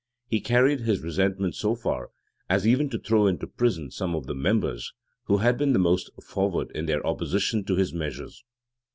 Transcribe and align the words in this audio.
He 0.27 0.41
carried 0.41 0.79
his 0.79 1.01
resentment 1.03 1.53
so 1.53 1.75
far, 1.75 2.09
as 2.49 2.67
even 2.67 2.89
to 2.89 2.97
throw 2.97 3.27
into 3.27 3.45
prison 3.45 3.91
some 3.91 4.15
of 4.15 4.25
the 4.25 4.33
members 4.33 4.91
who 5.25 5.37
had 5.37 5.59
been 5.59 5.73
the 5.73 5.77
most 5.77 6.09
forward 6.23 6.71
in 6.73 6.87
their 6.87 7.05
opposition 7.05 7.63
to 7.65 7.75
his 7.75 7.93
measures. 7.93 8.43